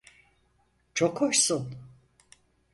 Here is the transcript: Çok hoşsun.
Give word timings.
Çok 0.93 1.21
hoşsun. 1.21 1.75